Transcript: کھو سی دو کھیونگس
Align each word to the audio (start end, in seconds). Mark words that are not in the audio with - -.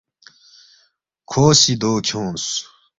کھو 1.29 1.43
سی 1.59 1.73
دو 1.81 1.91
کھیونگس 2.05 2.45